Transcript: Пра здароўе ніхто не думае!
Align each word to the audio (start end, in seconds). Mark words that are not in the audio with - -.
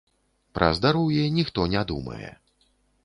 Пра 0.57 0.69
здароўе 0.77 1.21
ніхто 1.37 1.67
не 1.75 1.87
думае! 1.93 2.31